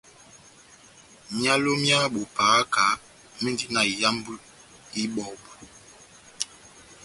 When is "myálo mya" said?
1.35-1.99